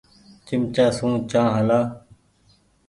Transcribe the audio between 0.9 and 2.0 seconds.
سون چآنه هلآ۔